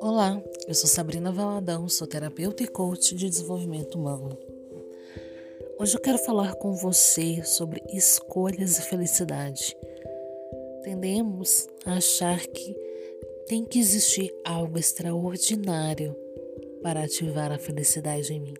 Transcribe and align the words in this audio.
Olá, 0.00 0.40
eu 0.68 0.74
sou 0.74 0.88
Sabrina 0.88 1.32
Valadão, 1.32 1.88
sou 1.88 2.06
terapeuta 2.06 2.62
e 2.62 2.68
coach 2.68 3.16
de 3.16 3.28
desenvolvimento 3.28 3.98
humano. 3.98 4.38
Hoje 5.78 5.96
eu 5.96 6.00
quero 6.00 6.18
falar 6.18 6.54
com 6.54 6.74
você 6.74 7.42
sobre 7.42 7.82
escolhas 7.92 8.78
e 8.78 8.82
felicidade. 8.82 9.76
Tendemos 10.84 11.68
a 11.84 11.94
achar 11.94 12.46
que 12.46 12.76
tem 13.46 13.64
que 13.64 13.80
existir 13.80 14.32
algo 14.44 14.78
extraordinário 14.78 16.14
para 16.82 17.02
ativar 17.02 17.50
a 17.50 17.58
felicidade 17.58 18.32
em 18.32 18.40
mim. 18.40 18.54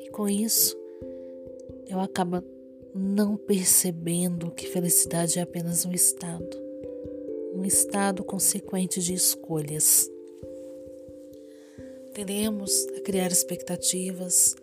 E 0.00 0.10
com 0.10 0.28
isso, 0.28 0.76
eu 1.88 1.98
acabo 2.00 2.55
não 2.96 3.36
percebendo 3.36 4.50
que 4.50 4.66
felicidade 4.66 5.38
é 5.38 5.42
apenas 5.42 5.84
um 5.84 5.92
estado 5.92 6.66
um 7.56 7.64
estado 7.64 8.22
consequente 8.22 9.00
de 9.00 9.14
escolhas. 9.14 10.10
Tendemos 12.12 12.86
a 12.98 13.00
criar 13.00 13.28
expectativas, 13.32 14.54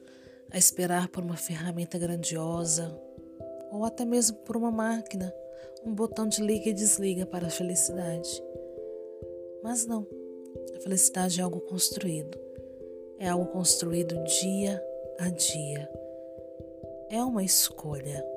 a 0.52 0.60
esperar 0.60 1.08
por 1.08 1.24
uma 1.24 1.36
ferramenta 1.36 1.98
grandiosa 1.98 2.96
ou 3.72 3.84
até 3.84 4.06
mesmo 4.06 4.38
por 4.38 4.56
uma 4.56 4.70
máquina, 4.70 5.34
um 5.84 5.92
botão 5.92 6.28
de 6.28 6.44
liga 6.44 6.70
e 6.70 6.74
desliga 6.74 7.26
para 7.26 7.48
a 7.48 7.50
felicidade. 7.50 8.44
Mas 9.64 9.88
não, 9.88 10.06
a 10.76 10.80
felicidade 10.80 11.40
é 11.40 11.44
algo 11.44 11.62
construído, 11.62 12.40
é 13.18 13.28
algo 13.28 13.48
construído 13.48 14.24
dia 14.24 14.80
a 15.18 15.30
dia. 15.30 15.90
É 17.10 17.24
uma 17.24 17.44
escolha. 17.44 18.33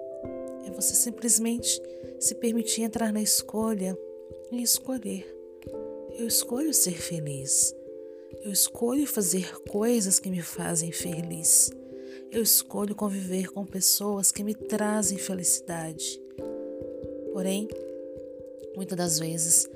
É 0.67 0.71
você 0.73 0.95
simplesmente 0.95 1.81
se 2.19 2.35
permitir 2.35 2.83
entrar 2.83 3.13
na 3.13 3.23
escolha 3.23 3.97
e 4.51 4.61
escolher. 4.61 5.25
Eu 6.19 6.27
escolho 6.27 6.75
ser 6.75 7.01
feliz. 7.01 7.73
Eu 8.43 8.51
escolho 8.51 9.07
fazer 9.07 9.61
coisas 9.69 10.19
que 10.19 10.29
me 10.29 10.43
fazem 10.43 10.91
feliz. 10.91 11.71
Eu 12.33 12.43
escolho 12.43 12.97
conviver 12.97 13.49
com 13.53 13.65
pessoas 13.65 14.33
que 14.33 14.43
me 14.43 14.55
trazem 14.55 15.19
felicidade. 15.19 16.21
Porém, 17.33 17.69
muitas 18.75 18.99
das 18.99 19.19
vezes 19.21 19.71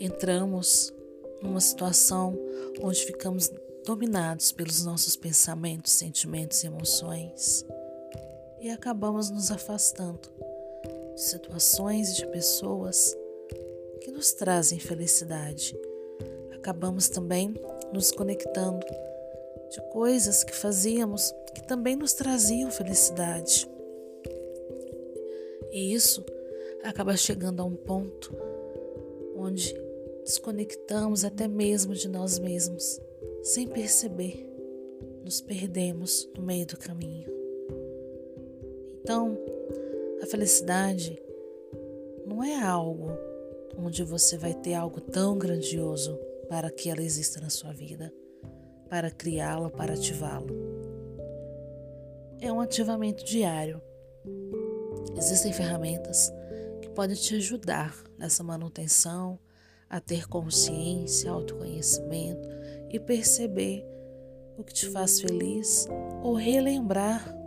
entramos 0.00 0.92
numa 1.40 1.60
situação 1.60 2.36
onde 2.82 3.04
ficamos 3.04 3.52
dominados 3.86 4.50
pelos 4.50 4.84
nossos 4.84 5.14
pensamentos, 5.14 5.92
sentimentos 5.92 6.64
e 6.64 6.66
emoções 6.66 7.64
e 8.64 8.70
acabamos 8.70 9.28
nos 9.28 9.50
afastando 9.50 10.26
de 11.14 11.20
situações 11.20 12.12
e 12.12 12.16
de 12.16 12.26
pessoas 12.28 13.14
que 14.00 14.10
nos 14.10 14.32
trazem 14.32 14.78
felicidade. 14.78 15.78
Acabamos 16.50 17.10
também 17.10 17.54
nos 17.92 18.10
conectando 18.10 18.86
de 19.70 19.82
coisas 19.92 20.42
que 20.42 20.54
fazíamos 20.54 21.30
que 21.54 21.62
também 21.62 21.94
nos 21.94 22.14
traziam 22.14 22.70
felicidade. 22.70 23.68
E 25.70 25.92
isso 25.92 26.24
acaba 26.82 27.18
chegando 27.18 27.60
a 27.60 27.66
um 27.66 27.76
ponto 27.76 28.34
onde 29.36 29.74
desconectamos 30.24 31.22
até 31.22 31.46
mesmo 31.46 31.92
de 31.92 32.08
nós 32.08 32.38
mesmos, 32.38 32.98
sem 33.42 33.68
perceber, 33.68 34.50
nos 35.22 35.42
perdemos 35.42 36.26
no 36.34 36.42
meio 36.42 36.64
do 36.64 36.78
caminho. 36.78 37.33
Então, 39.04 39.36
a 40.22 40.26
felicidade 40.26 41.22
não 42.26 42.42
é 42.42 42.58
algo 42.58 43.10
onde 43.76 44.02
você 44.02 44.38
vai 44.38 44.54
ter 44.54 44.72
algo 44.72 44.98
tão 44.98 45.36
grandioso 45.36 46.18
para 46.48 46.70
que 46.70 46.88
ela 46.88 47.02
exista 47.02 47.38
na 47.38 47.50
sua 47.50 47.70
vida, 47.70 48.10
para 48.88 49.10
criá-la, 49.10 49.68
para 49.68 49.92
ativá-la. 49.92 50.46
É 52.40 52.50
um 52.50 52.62
ativamento 52.62 53.22
diário. 53.26 53.78
Existem 55.18 55.52
ferramentas 55.52 56.32
que 56.80 56.88
podem 56.88 57.14
te 57.14 57.34
ajudar 57.34 57.94
nessa 58.16 58.42
manutenção, 58.42 59.38
a 59.86 60.00
ter 60.00 60.26
consciência, 60.26 61.30
autoconhecimento 61.30 62.48
e 62.88 62.98
perceber 62.98 63.84
o 64.56 64.64
que 64.64 64.72
te 64.72 64.88
faz 64.88 65.20
feliz 65.20 65.86
ou 66.22 66.32
relembrar 66.32 67.43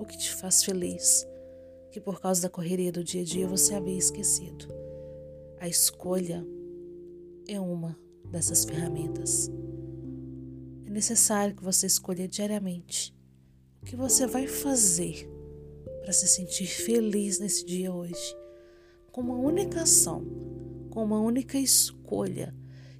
o 0.00 0.06
que 0.06 0.16
te 0.16 0.32
faz 0.34 0.64
feliz, 0.64 1.26
que 1.92 2.00
por 2.00 2.20
causa 2.20 2.40
da 2.40 2.48
correria 2.48 2.90
do 2.90 3.04
dia 3.04 3.20
a 3.20 3.24
dia 3.24 3.46
você 3.46 3.74
havia 3.74 3.98
esquecido. 3.98 4.66
A 5.58 5.68
escolha 5.68 6.42
é 7.46 7.60
uma 7.60 7.98
dessas 8.30 8.64
ferramentas. 8.64 9.50
É 10.86 10.90
necessário 10.90 11.54
que 11.54 11.62
você 11.62 11.86
escolha 11.86 12.26
diariamente 12.26 13.14
o 13.82 13.84
que 13.84 13.94
você 13.94 14.26
vai 14.26 14.46
fazer 14.46 15.28
para 16.00 16.12
se 16.12 16.26
sentir 16.26 16.66
feliz 16.66 17.38
nesse 17.38 17.64
dia 17.64 17.92
hoje, 17.92 18.36
com 19.12 19.20
uma 19.20 19.36
única 19.36 19.82
ação, 19.82 20.24
com 20.90 21.04
uma 21.04 21.20
única 21.20 21.58
escolha, 21.58 22.54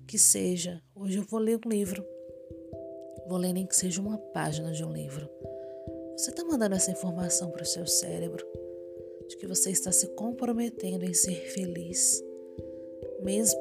que 0.06 0.18
seja, 0.18 0.82
hoje 0.94 1.18
eu 1.18 1.24
vou 1.24 1.40
ler 1.40 1.58
um 1.64 1.68
livro, 1.68 2.04
vou 3.26 3.38
ler 3.38 3.54
nem 3.54 3.66
que 3.66 3.76
seja 3.76 4.02
uma 4.02 4.18
página 4.18 4.72
de 4.72 4.84
um 4.84 4.92
livro. 4.92 5.28
Você 6.20 6.28
está 6.28 6.44
mandando 6.44 6.74
essa 6.74 6.90
informação 6.90 7.50
para 7.50 7.62
o 7.62 7.66
seu 7.66 7.86
cérebro 7.86 8.46
de 9.26 9.38
que 9.38 9.46
você 9.46 9.70
está 9.70 9.90
se 9.90 10.06
comprometendo 10.08 11.02
em 11.02 11.14
ser 11.14 11.48
feliz 11.48 12.22
mesmo 13.22 13.58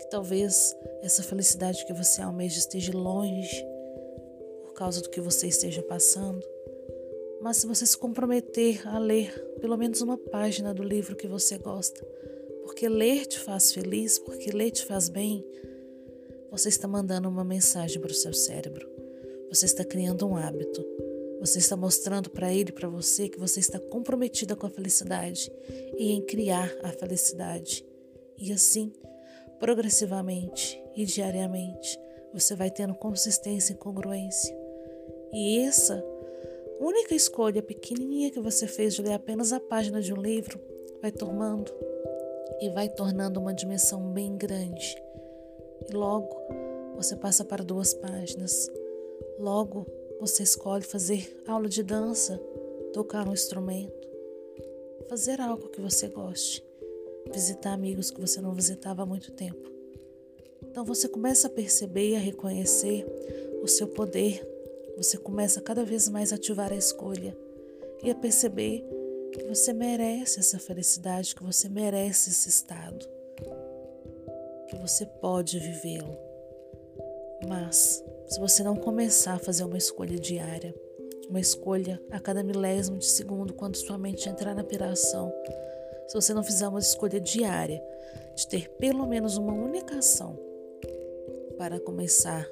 que 0.00 0.10
talvez 0.10 0.74
essa 1.02 1.22
felicidade 1.22 1.86
que 1.86 1.92
você 1.92 2.20
almeja 2.20 2.58
esteja 2.58 2.92
longe 2.92 3.64
por 4.62 4.72
causa 4.72 5.00
do 5.00 5.08
que 5.08 5.20
você 5.20 5.46
esteja 5.46 5.80
passando. 5.80 6.44
Mas 7.40 7.58
se 7.58 7.66
você 7.68 7.86
se 7.86 7.96
comprometer 7.96 8.84
a 8.88 8.98
ler 8.98 9.32
pelo 9.60 9.76
menos 9.76 10.00
uma 10.00 10.18
página 10.18 10.74
do 10.74 10.82
livro 10.82 11.14
que 11.14 11.28
você 11.28 11.58
gosta, 11.58 12.04
porque 12.64 12.88
ler 12.88 13.24
te 13.24 13.38
faz 13.38 13.72
feliz, 13.72 14.18
porque 14.18 14.50
ler 14.50 14.72
te 14.72 14.84
faz 14.84 15.08
bem, 15.08 15.46
você 16.50 16.70
está 16.70 16.88
mandando 16.88 17.28
uma 17.28 17.44
mensagem 17.44 18.00
para 18.00 18.10
o 18.10 18.14
seu 18.14 18.32
cérebro. 18.32 18.88
Você 19.48 19.66
está 19.66 19.84
criando 19.84 20.26
um 20.26 20.36
hábito. 20.36 20.84
Você 21.40 21.58
está 21.58 21.76
mostrando 21.76 22.30
para 22.30 22.52
ele 22.52 22.72
para 22.72 22.88
você 22.88 23.28
que 23.28 23.38
você 23.38 23.60
está 23.60 23.78
comprometida 23.78 24.56
com 24.56 24.66
a 24.66 24.70
felicidade 24.70 25.52
e 25.96 26.12
em 26.12 26.20
criar 26.22 26.74
a 26.82 26.90
felicidade. 26.90 27.86
E 28.36 28.52
assim, 28.52 28.92
progressivamente 29.60 30.82
e 30.96 31.04
diariamente, 31.04 31.98
você 32.32 32.54
vai 32.54 32.70
tendo 32.70 32.94
consistência 32.94 33.72
e 33.72 33.76
congruência. 33.76 34.56
E 35.32 35.58
essa 35.60 36.04
única 36.80 37.14
escolha 37.14 37.62
pequenininha 37.62 38.30
que 38.30 38.40
você 38.40 38.66
fez 38.66 38.94
de 38.94 39.02
ler 39.02 39.14
apenas 39.14 39.52
a 39.52 39.60
página 39.60 40.00
de 40.00 40.12
um 40.12 40.20
livro 40.20 40.60
vai 41.00 41.12
tomando 41.12 41.72
e 42.60 42.68
vai 42.70 42.88
tornando 42.88 43.40
uma 43.40 43.54
dimensão 43.54 44.12
bem 44.12 44.36
grande. 44.36 45.00
E 45.88 45.92
logo 45.92 46.36
você 46.96 47.14
passa 47.14 47.44
para 47.44 47.62
duas 47.62 47.94
páginas. 47.94 48.68
Logo 49.38 49.86
você 50.20 50.42
escolhe 50.42 50.84
fazer 50.84 51.42
aula 51.46 51.68
de 51.68 51.82
dança, 51.82 52.38
tocar 52.92 53.26
um 53.28 53.32
instrumento, 53.32 54.08
fazer 55.08 55.40
algo 55.40 55.68
que 55.68 55.80
você 55.80 56.08
goste 56.08 56.68
visitar 57.32 57.72
amigos 57.72 58.10
que 58.10 58.20
você 58.20 58.40
não 58.40 58.54
visitava 58.54 59.02
há 59.02 59.06
muito 59.06 59.32
tempo. 59.32 59.70
Então 60.62 60.84
você 60.84 61.08
começa 61.08 61.46
a 61.46 61.50
perceber 61.50 62.10
e 62.10 62.16
a 62.16 62.18
reconhecer 62.18 63.06
o 63.62 63.68
seu 63.68 63.86
poder, 63.88 64.46
você 64.96 65.16
começa 65.16 65.60
cada 65.60 65.84
vez 65.84 66.08
mais 66.08 66.32
a 66.32 66.36
ativar 66.36 66.72
a 66.72 66.76
escolha 66.76 67.36
e 68.02 68.10
a 68.10 68.14
perceber 68.14 68.84
que 69.32 69.44
você 69.44 69.72
merece 69.72 70.40
essa 70.40 70.58
felicidade, 70.58 71.34
que 71.34 71.42
você 71.42 71.68
merece 71.68 72.30
esse 72.30 72.48
estado, 72.48 73.06
que 74.68 74.76
você 74.76 75.04
pode 75.06 75.58
vivê-lo. 75.58 76.16
Mas, 77.48 78.02
se 78.28 78.38
você 78.38 78.62
não 78.62 78.76
começar 78.76 79.34
a 79.34 79.38
fazer 79.38 79.64
uma 79.64 79.78
escolha 79.78 80.18
diária, 80.18 80.74
uma 81.30 81.40
escolha 81.40 82.00
a 82.10 82.20
cada 82.20 82.42
milésimo 82.42 82.98
de 82.98 83.06
segundo, 83.06 83.54
quando 83.54 83.76
sua 83.76 83.96
mente 83.96 84.28
entrar 84.28 84.54
na 84.54 84.62
piração, 84.62 85.32
se 86.06 86.14
você 86.14 86.34
não 86.34 86.44
fizer 86.44 86.68
uma 86.68 86.78
escolha 86.78 87.18
diária 87.18 87.82
de 88.36 88.46
ter 88.46 88.68
pelo 88.72 89.06
menos 89.06 89.38
uma 89.38 89.52
única 89.52 89.96
ação 89.96 90.38
para 91.56 91.80
começar 91.80 92.46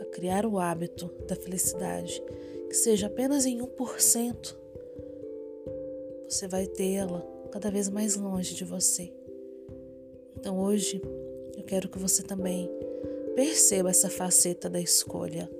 a 0.00 0.04
criar 0.06 0.46
o 0.46 0.58
hábito 0.58 1.06
da 1.28 1.36
felicidade, 1.36 2.22
que 2.68 2.74
seja 2.74 3.06
apenas 3.06 3.44
em 3.44 3.58
1%, 3.58 4.56
você 6.26 6.48
vai 6.48 6.66
tê-la 6.66 7.22
cada 7.52 7.70
vez 7.70 7.90
mais 7.90 8.16
longe 8.16 8.54
de 8.54 8.64
você. 8.64 9.12
Então 10.36 10.58
hoje 10.58 11.00
eu 11.56 11.62
quero 11.62 11.88
que 11.90 11.98
você 11.98 12.22
também 12.22 12.70
perceba 13.34 13.90
essa 13.90 14.08
faceta 14.08 14.68
da 14.70 14.80
escolha. 14.80 15.50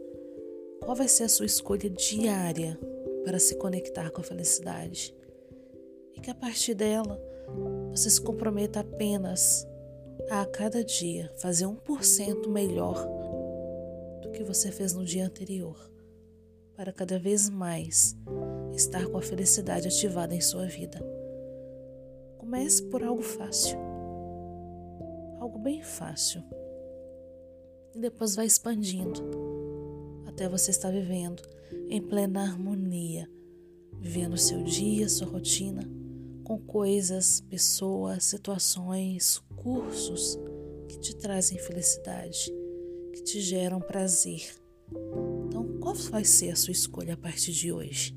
Qual 0.83 0.97
vai 0.97 1.09
ser 1.09 1.25
a 1.25 1.29
sua 1.29 1.47
escolha 1.47 1.89
diária 1.91 2.79
para 3.25 3.39
se 3.39 3.57
conectar 3.57 4.11
com 4.11 4.21
a 4.21 4.25
felicidade? 4.25 5.15
e 6.15 6.21
que 6.21 6.31
a 6.31 6.35
partir 6.35 6.75
dela 6.75 7.21
você 7.91 8.09
se 8.09 8.21
comprometa 8.21 8.81
apenas 8.81 9.67
a, 10.31 10.43
a 10.43 10.47
cada 10.47 10.83
dia 10.83 11.31
fazer 11.37 11.67
1% 11.67 12.49
melhor 12.49 13.07
do 14.23 14.31
que 14.31 14.43
você 14.43 14.71
fez 14.71 14.95
no 14.95 15.05
dia 15.05 15.27
anterior, 15.27 15.77
para 16.75 16.93
cada 16.93 17.19
vez 17.19 17.49
mais 17.49 18.17
estar 18.73 19.07
com 19.07 19.19
a 19.19 19.23
felicidade 19.23 19.89
ativada 19.89 20.35
em 20.35 20.41
sua 20.41 20.67
vida. 20.67 20.99
Comece 22.39 22.83
por 22.85 23.03
algo 23.03 23.23
fácil, 23.23 23.79
algo 25.39 25.59
bem 25.59 25.83
fácil, 25.83 26.43
e 27.95 27.99
depois 27.99 28.35
vai 28.35 28.47
expandindo 28.47 29.23
até 30.27 30.49
você 30.49 30.71
estar 30.71 30.91
vivendo 30.91 31.43
em 31.89 32.03
plena 32.03 32.43
harmonia, 32.43 33.31
vivendo 34.01 34.37
seu 34.37 34.63
dia, 34.65 35.09
sua 35.09 35.29
rotina, 35.29 35.83
com 36.43 36.59
coisas, 36.59 37.41
pessoas, 37.41 38.25
situações, 38.25 39.41
cursos 39.57 40.39
que 40.89 40.99
te 40.99 41.17
trazem 41.17 41.59
felicidade, 41.59 42.53
que 43.13 43.23
te 43.23 43.41
geram 43.41 43.81
prazer. 43.81 44.55
Então, 45.47 45.79
qual 45.79 45.95
vai 45.95 46.25
ser 46.25 46.51
a 46.51 46.57
sua 46.57 46.73
escolha 46.73 47.15
a 47.15 47.17
partir 47.17 47.53
de 47.53 47.73
hoje? 47.73 48.17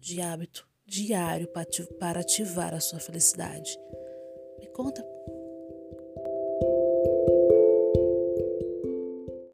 De 0.00 0.20
hábito 0.20 0.68
diário 0.84 1.48
para 1.98 2.20
ativar 2.20 2.74
a 2.74 2.80
sua 2.80 3.00
felicidade. 3.00 3.76
Me 4.58 4.66
conta 4.68 5.02